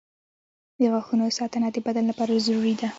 [0.79, 2.89] •د غاښونو ساتنه د بدن لپاره ضروري ده.